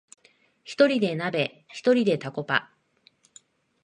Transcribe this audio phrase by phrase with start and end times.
[0.63, 2.71] ひとりで鍋、ひとりでタコパ